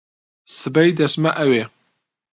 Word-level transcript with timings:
سبەی 0.59 0.89
دەچمە 0.97 1.31
ئەوێ. 1.39 1.63